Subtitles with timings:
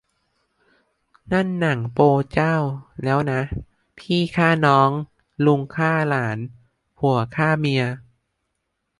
[1.31, 2.55] นั่นหนังโปรเจ้า
[3.03, 3.41] แล้วนะ
[3.97, 4.89] พี่ฆ่าน้อง
[5.45, 6.37] ลุงฆ่าหลาน
[6.97, 7.83] ผัวฆ่าเมีย